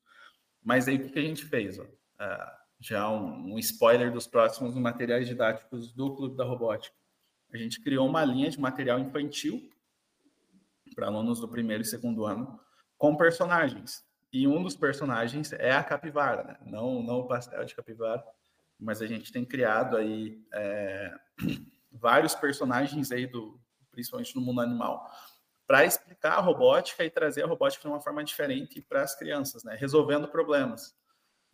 [0.62, 1.78] Mas aí o que a gente fez?
[1.78, 1.86] Ó?
[2.18, 6.94] Ah, já um, um, spoiler dos próximos materiais didáticos do Clube da Robótica.
[7.52, 9.70] A gente criou uma linha de material infantil
[10.94, 12.60] para alunos do primeiro e segundo ano
[12.98, 14.04] com personagens.
[14.32, 16.58] E um dos personagens é a capivara, né?
[16.66, 18.22] não, não o pastel de capivara,
[18.80, 21.14] mas a gente tem criado aí é,
[21.92, 25.08] vários personagens aí do, principalmente no mundo animal,
[25.66, 29.62] para explicar a robótica e trazer a robótica de uma forma diferente para as crianças,
[29.62, 29.76] né?
[29.76, 30.96] Resolvendo problemas.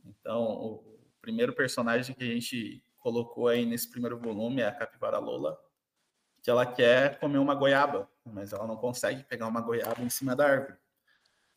[0.05, 5.19] Então, o primeiro personagem que a gente colocou aí nesse primeiro volume é a capivara
[5.19, 5.59] Lola,
[6.43, 10.35] que ela quer comer uma goiaba, mas ela não consegue pegar uma goiaba em cima
[10.35, 10.79] da árvore.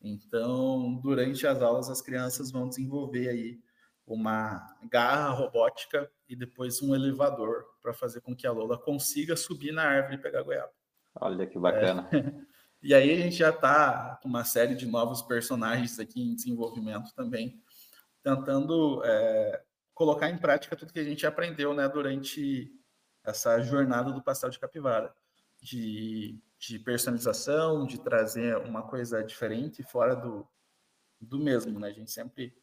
[0.02, 3.60] Então, durante as aulas, as crianças vão desenvolver aí
[4.14, 9.72] uma garra robótica e depois um elevador para fazer com que a Lola consiga subir
[9.72, 10.72] na árvore e pegar goiaba.
[11.14, 12.08] Olha que bacana.
[12.12, 12.50] É.
[12.82, 17.12] E aí a gente já está com uma série de novos personagens aqui em desenvolvimento
[17.14, 17.62] também,
[18.22, 22.72] tentando é, colocar em prática tudo que a gente aprendeu né, durante
[23.22, 25.14] essa jornada do pastel de capivara,
[25.60, 30.48] de, de personalização, de trazer uma coisa diferente fora do,
[31.20, 31.78] do mesmo.
[31.78, 31.88] Né?
[31.88, 32.56] A gente sempre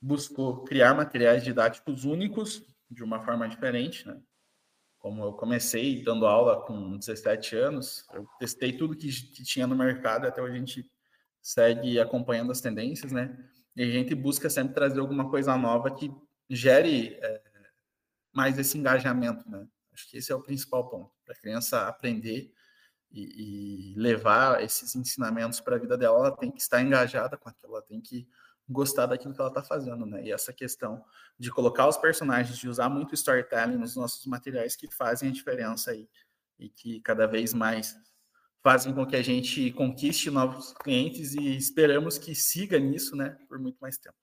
[0.00, 4.20] buscou criar materiais didáticos únicos de uma forma diferente, né?
[4.98, 9.76] Como eu comecei dando aula com 17 anos, eu testei tudo que, que tinha no
[9.76, 10.90] mercado, até a gente
[11.40, 13.36] segue acompanhando as tendências, né?
[13.76, 16.10] E a gente busca sempre trazer alguma coisa nova que
[16.50, 17.42] gere é,
[18.32, 19.66] mais esse engajamento, né?
[19.92, 22.52] Acho que esse é o principal ponto, para a criança aprender
[23.10, 27.48] e, e levar esses ensinamentos para a vida dela, ela tem que estar engajada com
[27.48, 28.28] aquilo, ela tem que
[28.68, 30.24] gostar daquilo que ela está fazendo, né?
[30.24, 31.04] E essa questão
[31.38, 35.92] de colocar os personagens, de usar muito storytelling nos nossos materiais que fazem a diferença
[35.92, 36.08] aí
[36.58, 37.96] e que cada vez mais
[38.62, 43.58] fazem com que a gente conquiste novos clientes e esperamos que siga nisso, né, por
[43.58, 44.16] muito mais tempo.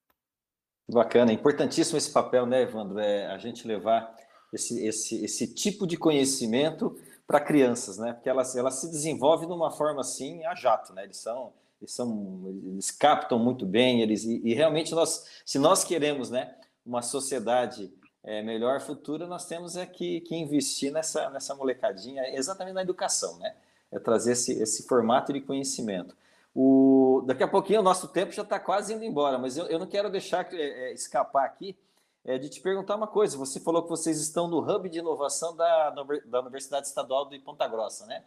[0.88, 3.00] Bacana, importantíssimo esse papel, né, Evandro?
[3.00, 4.16] É a gente levar
[4.54, 8.14] esse, esse, esse tipo de conhecimento para crianças, né?
[8.14, 11.04] Porque elas, elas se desenvolvem de uma forma assim a jato, né?
[11.04, 11.54] Eles são,
[11.86, 16.56] eles são, eles captam muito bem, eles e, e realmente nós, se nós queremos, né,
[16.84, 17.94] uma sociedade
[18.24, 23.38] é, melhor futura, nós temos é que, que investir nessa, nessa molecadinha, exatamente na educação,
[23.38, 23.56] né?
[23.92, 26.18] É trazer esse, esse formato de conhecimento.
[26.54, 29.78] O, daqui a pouquinho o nosso tempo já está quase indo embora, mas eu, eu
[29.78, 31.78] não quero deixar é, é, escapar aqui
[32.24, 33.38] é, de te perguntar uma coisa.
[33.38, 35.92] Você falou que vocês estão no hub de inovação da,
[36.26, 38.24] da Universidade Estadual de Ponta Grossa, né?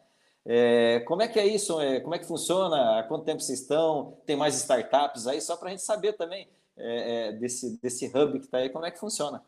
[0.51, 1.79] É, como é que é isso?
[1.79, 2.99] É, como é que funciona?
[2.99, 4.19] Há quanto tempo vocês estão?
[4.25, 5.43] Tem mais startups aí?
[5.43, 8.87] Só para a gente saber também é, é, desse, desse hub que está aí, como
[8.87, 9.45] é que funciona?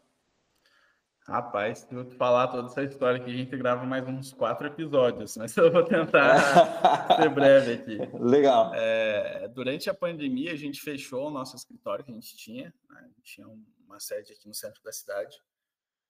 [1.27, 4.67] Rapaz, se eu te falar toda essa história aqui, a gente grava mais uns quatro
[4.67, 6.37] episódios, mas eu vou tentar
[7.17, 7.99] ser breve aqui.
[8.19, 8.73] Legal.
[8.75, 12.75] É, durante a pandemia, a gente fechou o nosso escritório que a gente tinha.
[12.91, 13.01] Né?
[13.01, 13.47] A gente tinha
[13.87, 15.41] uma sede aqui no centro da cidade.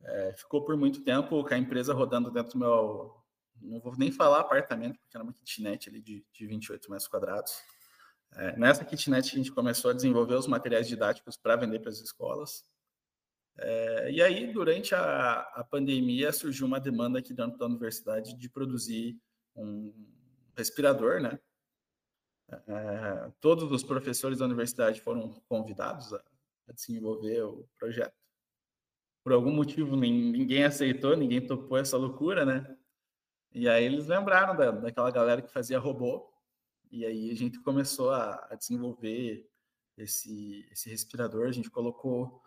[0.03, 3.20] É, ficou por muito tempo com a empresa rodando dentro do meu.
[3.61, 7.53] Não vou nem falar apartamento, porque era uma kitnet ali de, de 28 metros quadrados.
[8.37, 11.99] É, nessa kitnet, a gente começou a desenvolver os materiais didáticos para vender para as
[11.99, 12.65] escolas.
[13.59, 18.49] É, e aí, durante a, a, pandemia, surgiu uma demanda aqui dentro da universidade de
[18.49, 19.21] produzir
[19.55, 19.93] um
[20.57, 21.39] respirador, né?
[22.51, 26.23] É, todos os professores da universidade foram convidados a,
[26.69, 28.15] a, desenvolver o projeto.
[29.23, 32.77] Por algum motivo, ninguém aceitou, ninguém topou essa loucura, né?
[33.53, 36.31] E aí eles lembraram da, daquela galera que fazia robô,
[36.91, 39.49] e aí a gente começou a, a desenvolver
[39.97, 42.43] esse, esse respirador, a gente colocou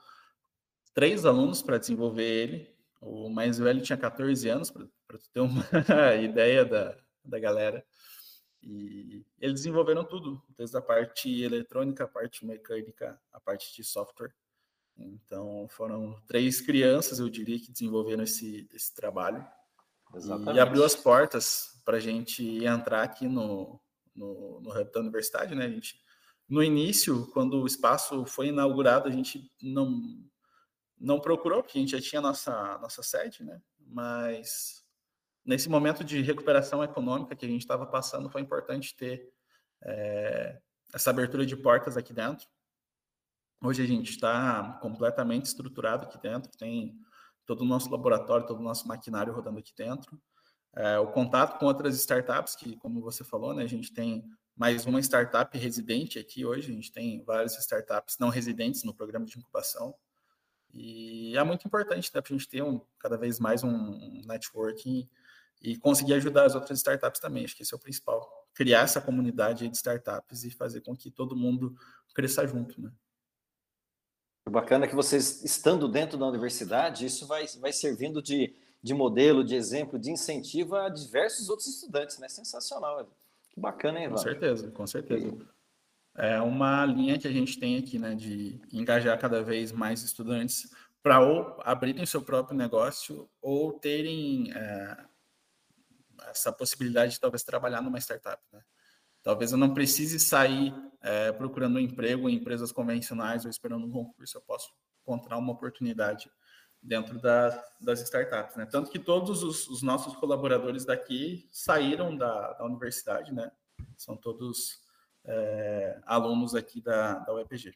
[0.94, 2.74] três alunos para desenvolver ele.
[3.02, 5.64] O mais velho tinha 14 anos, para ter uma
[6.22, 7.86] ideia da, da galera.
[8.62, 14.34] E eles desenvolveram tudo, desde a parte eletrônica, a parte mecânica, a parte de software.
[14.98, 19.46] Então, foram três crianças, eu diria, que desenvolveram esse, esse trabalho.
[20.16, 20.56] Exatamente.
[20.56, 23.80] E abriu as portas para a gente entrar aqui no,
[24.16, 25.66] no, no Hub da Universidade, né?
[25.66, 26.00] A gente,
[26.48, 30.24] no início, quando o espaço foi inaugurado, a gente não
[31.00, 33.62] não procurou, porque a gente já tinha nossa, nossa sede, né?
[33.78, 34.86] Mas
[35.46, 39.30] nesse momento de recuperação econômica que a gente estava passando, foi importante ter
[39.82, 40.62] é,
[40.94, 42.48] essa abertura de portas aqui dentro.
[43.62, 46.98] Hoje a gente está completamente estruturado aqui dentro, tem
[47.46, 50.22] todo o nosso laboratório, todo o nosso maquinário rodando aqui dentro.
[50.76, 54.24] É, o contato com outras startups, que, como você falou, né, a gente tem
[54.56, 59.26] mais uma startup residente aqui hoje, a gente tem várias startups não residentes no programa
[59.26, 59.94] de incubação.
[60.74, 65.08] E é muito importante né, para a gente ter um, cada vez mais um networking
[65.62, 67.46] e conseguir ajudar as outras startups também.
[67.46, 68.28] Acho que esse é o principal.
[68.54, 71.76] Criar essa comunidade de startups e fazer com que todo mundo
[72.14, 72.82] cresça junto.
[72.82, 72.92] Né?
[74.50, 79.56] Bacana que vocês, estando dentro da universidade, isso vai, vai servindo de, de modelo, de
[79.56, 82.28] exemplo, de incentivo a diversos outros estudantes, né?
[82.28, 83.10] Sensacional.
[83.50, 84.16] Que bacana, hein, Ivan?
[84.16, 85.28] Com certeza, com certeza.
[85.28, 85.54] E
[86.16, 90.70] é uma linha que a gente tem aqui, né, de engajar cada vez mais estudantes
[91.02, 94.98] para ou abrirem seu próprio negócio ou terem é,
[96.30, 98.62] essa possibilidade de talvez trabalhar numa startup, né?
[99.24, 103.92] Talvez eu não precise sair é, procurando um emprego em empresas convencionais ou esperando um
[103.92, 104.70] concurso, eu posso
[105.02, 106.30] encontrar uma oportunidade
[106.82, 108.66] dentro da, das startups, né?
[108.66, 113.50] Tanto que todos os, os nossos colaboradores daqui saíram da, da universidade, né?
[113.98, 114.82] São todos
[115.26, 117.74] é, alunos aqui da, da UEPG.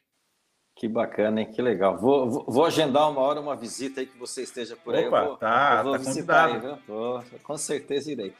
[0.76, 1.50] Que bacana, hein?
[1.50, 1.98] Que legal.
[1.98, 5.08] Vou, vou, vou, agendar uma hora uma visita aí que você esteja por aí.
[5.08, 6.78] Opa, tá, vou tá visitar aí, viu?
[7.42, 8.32] Com certeza irei.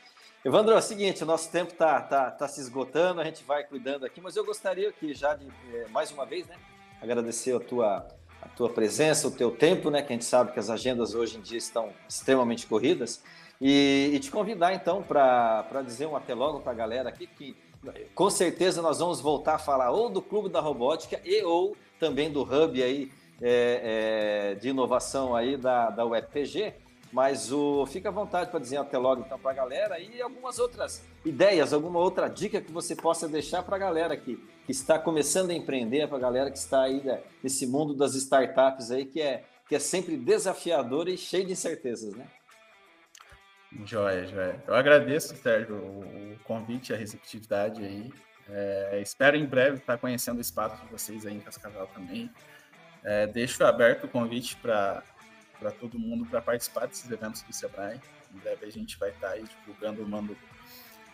[0.45, 3.65] Evandro, é o seguinte, o nosso tempo está tá, tá se esgotando, a gente vai
[3.65, 6.55] cuidando aqui, mas eu gostaria aqui já de, é, mais uma vez, né,
[7.03, 8.07] agradecer a tua,
[8.41, 11.39] a tua presença, o teu tempo, né, que a gente sabe que as agendas hoje
[11.39, 13.21] em dia estão extremamente corridas,
[13.61, 17.57] e, e te convidar então para dizer um até logo para a galera aqui que
[18.15, 22.31] com certeza nós vamos voltar a falar ou do Clube da Robótica e ou também
[22.31, 23.11] do Hub aí
[23.41, 26.75] é, é, de inovação aí da, da UFPG,
[27.13, 30.59] mas o fica à vontade para dizer até logo então para a galera e algumas
[30.59, 34.37] outras ideias, alguma outra dica que você possa deixar para a galera que,
[34.67, 38.15] que está começando a empreender, para a galera que está aí né, nesse mundo das
[38.15, 42.27] startups aí que é, que é sempre desafiador e cheio de incertezas, né?
[43.85, 44.63] Joia, joia.
[44.67, 48.11] Eu agradeço, Sérgio, o convite, a receptividade aí.
[48.49, 52.31] É, espero em breve estar conhecendo o espaço de vocês aí em Cascavel também.
[53.05, 55.03] É, deixo aberto o convite para
[55.71, 58.01] todo mundo para participar desses eventos do Sebrae.
[58.35, 60.37] Em breve a gente vai estar aí divulgando, mando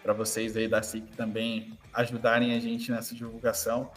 [0.03, 3.91] para vocês aí da SIC também ajudarem a gente nessa divulgação.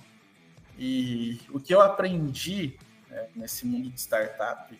[0.77, 2.77] E o que eu aprendi
[3.11, 4.77] é, nesse mundo de startup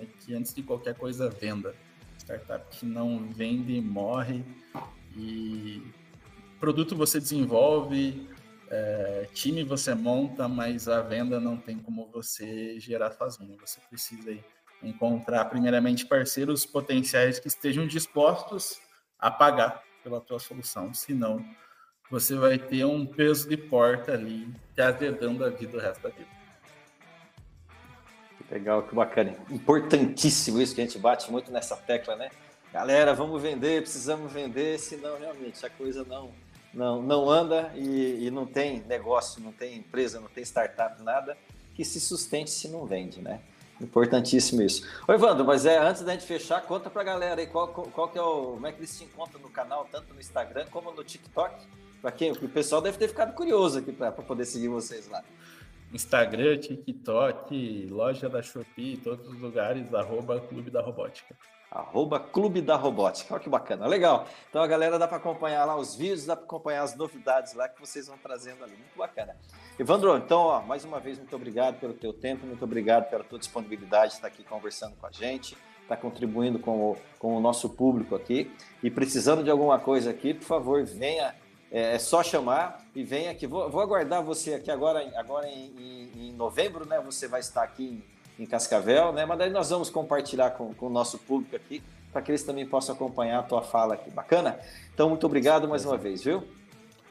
[0.00, 1.74] é que antes de qualquer coisa, venda.
[2.18, 4.44] Startup que não vende morre
[5.16, 5.82] e
[6.58, 8.28] produto você desenvolve,
[8.70, 13.56] é, time você monta, mas a venda não tem como você gerar sozinho.
[13.60, 14.36] Você precisa
[14.86, 18.78] encontrar primeiramente parceiros potenciais que estejam dispostos
[19.18, 21.44] a pagar pela tua solução, senão
[22.10, 26.10] você vai ter um peso de porta ali te azedando a vida o resto da
[26.10, 26.28] vida.
[28.36, 29.34] Que legal, que bacana.
[29.50, 32.30] Importantíssimo isso que a gente bate muito nessa tecla, né?
[32.72, 36.30] Galera, vamos vender, precisamos vender, senão realmente a coisa não
[36.74, 41.36] não, não anda e, e não tem negócio, não tem empresa, não tem startup, nada
[41.74, 43.40] que se sustente se não vende, né?
[43.84, 44.86] Importantíssimo isso.
[45.06, 48.18] Oi, Evandro, mas é antes da gente fechar, conta pra galera aí qual, qual que
[48.18, 48.52] é o.
[48.54, 51.54] Como é que eles se encontram no canal, tanto no Instagram como no TikTok?
[52.00, 52.32] Para quem?
[52.32, 55.22] O pessoal deve ter ficado curioso aqui para poder seguir vocês lá.
[55.92, 61.36] Instagram, TikTok, loja da Shopee, todos os lugares, arroba Clube da Robótica.
[61.74, 63.34] Arroba Clube da Robótica.
[63.34, 63.86] Olha que bacana.
[63.86, 64.26] Legal.
[64.48, 67.68] Então a galera dá para acompanhar lá os vídeos, dá para acompanhar as novidades lá
[67.68, 68.76] que vocês vão trazendo ali.
[68.76, 69.36] Muito bacana.
[69.76, 73.40] Evandro, então, ó, mais uma vez, muito obrigado pelo teu tempo, muito obrigado pela tua
[73.40, 77.68] disponibilidade de estar aqui conversando com a gente, estar contribuindo com o, com o nosso
[77.68, 78.54] público aqui.
[78.80, 81.34] E precisando de alguma coisa aqui, por favor, venha
[81.72, 83.48] é, é só chamar e vem aqui.
[83.48, 87.00] Vou, vou aguardar você aqui agora, agora em, em, em, novembro, né?
[87.00, 89.24] Você vai estar aqui em, em, Cascavel, né?
[89.24, 91.82] Mas daí nós vamos compartilhar com, com o nosso público aqui
[92.12, 94.10] para que eles também possam acompanhar a tua fala aqui.
[94.10, 94.58] Bacana?
[94.92, 96.44] Então, muito obrigado mais uma vez, viu?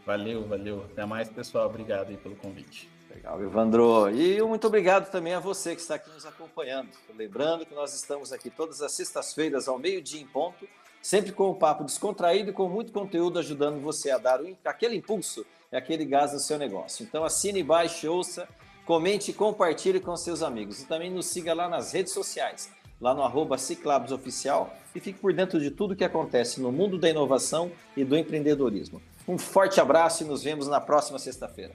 [0.05, 0.85] Valeu, valeu.
[0.91, 1.67] Até mais, pessoal.
[1.67, 2.89] Obrigado aí pelo convite.
[3.13, 4.09] Legal, Evandro.
[4.09, 6.89] E muito obrigado também a você que está aqui nos acompanhando.
[7.15, 10.67] Lembrando que nós estamos aqui todas as sextas-feiras ao meio-dia em ponto
[11.03, 15.45] sempre com um papo descontraído e com muito conteúdo ajudando você a dar aquele impulso
[15.69, 17.03] e aquele gás no seu negócio.
[17.03, 18.47] Então assine, baixe, ouça,
[18.85, 20.81] comente e compartilhe com seus amigos.
[20.81, 22.69] E também nos siga lá nas redes sociais,
[22.99, 26.97] lá no arroba Ciclabs Oficial e fique por dentro de tudo que acontece no mundo
[26.97, 29.01] da inovação e do empreendedorismo.
[29.27, 31.73] Um forte abraço e nos vemos na próxima sexta-feira.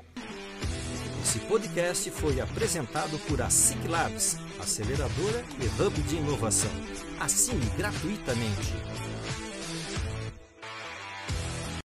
[1.22, 6.70] Esse podcast foi apresentado por a Ciclabs, aceleradora e hub de inovação.
[7.20, 9.17] Assine gratuitamente.